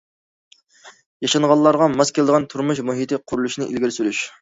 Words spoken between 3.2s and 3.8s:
قۇرۇلۇشىنى